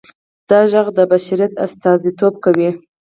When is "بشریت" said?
1.11-1.53